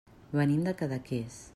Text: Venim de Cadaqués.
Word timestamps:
Venim 0.39 0.63
de 0.69 0.75
Cadaqués. 0.81 1.41